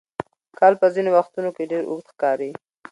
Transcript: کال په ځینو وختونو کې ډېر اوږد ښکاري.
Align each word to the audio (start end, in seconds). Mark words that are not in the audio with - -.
کال 0.59 0.73
په 0.81 0.87
ځینو 0.95 1.09
وختونو 1.17 1.49
کې 1.55 1.69
ډېر 1.71 1.83
اوږد 1.89 2.07
ښکاري. 2.13 2.51